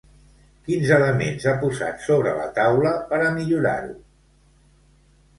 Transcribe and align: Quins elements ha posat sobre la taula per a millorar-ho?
Quins 0.67 0.91
elements 0.93 1.43
ha 1.49 1.51
posat 1.63 1.99
sobre 2.05 2.33
la 2.37 2.47
taula 2.55 2.93
per 3.11 3.19
a 3.27 3.27
millorar-ho? 3.35 3.93